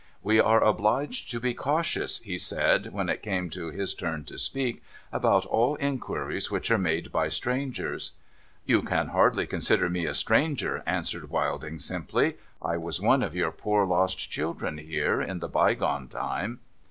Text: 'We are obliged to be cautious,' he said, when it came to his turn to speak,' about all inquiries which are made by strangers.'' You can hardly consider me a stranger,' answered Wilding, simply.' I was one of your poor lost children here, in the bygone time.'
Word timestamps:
'We 0.23 0.39
are 0.39 0.63
obliged 0.63 1.29
to 1.29 1.39
be 1.39 1.53
cautious,' 1.53 2.21
he 2.21 2.39
said, 2.39 2.91
when 2.91 3.07
it 3.07 3.21
came 3.21 3.51
to 3.51 3.67
his 3.69 3.93
turn 3.93 4.23
to 4.25 4.39
speak,' 4.39 4.81
about 5.21 5.45
all 5.45 5.75
inquiries 5.79 6.49
which 6.49 6.71
are 6.71 6.77
made 6.79 7.11
by 7.11 7.27
strangers.'' 7.27 8.13
You 8.65 8.81
can 8.81 9.09
hardly 9.09 9.45
consider 9.45 9.91
me 9.91 10.07
a 10.07 10.15
stranger,' 10.15 10.81
answered 10.87 11.29
Wilding, 11.29 11.77
simply.' 11.77 12.37
I 12.63 12.77
was 12.77 12.99
one 12.99 13.21
of 13.21 13.35
your 13.35 13.51
poor 13.51 13.85
lost 13.85 14.17
children 14.31 14.79
here, 14.79 15.21
in 15.21 15.37
the 15.37 15.47
bygone 15.47 16.07
time.' 16.07 16.61